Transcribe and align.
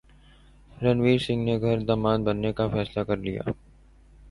رنویر 0.77 1.19
سنگھ 1.25 1.43
نے 1.45 1.55
گھر 1.61 1.77
داماد 1.87 2.19
بننے 2.27 2.51
کا 2.57 2.67
فیصلہ 2.67 3.03
کر 3.07 3.17
لیا 3.17 3.41